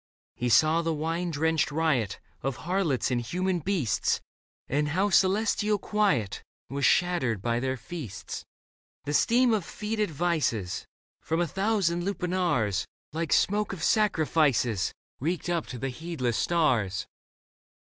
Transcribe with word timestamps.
He 0.35 0.49
saw 0.49 0.81
the 0.81 0.95
wine 0.95 1.29
drenched 1.29 1.69
riot 1.69 2.19
Of 2.41 2.55
harlots 2.65 3.11
and 3.11 3.21
human 3.21 3.59
beasts, 3.59 4.19
And 4.67 4.87
how 4.87 5.11
celestial 5.11 5.77
quiet 5.77 6.41
Was 6.71 6.85
shattered 6.85 7.39
by 7.39 7.59
their 7.59 7.77
feasts. 7.77 8.43
The 9.05 9.13
steam 9.13 9.53
of 9.53 9.63
fetid 9.63 10.09
vices 10.09 10.87
From 11.21 11.39
a 11.39 11.45
thousand 11.45 12.01
lupanars. 12.03 12.83
Like 13.13 13.31
smoke 13.31 13.73
of 13.73 13.83
sacrifices, 13.83 14.91
Reeked 15.19 15.49
up 15.51 15.67
to 15.67 15.77
the 15.77 15.89
heedless 15.89 16.35
stars. 16.35 17.05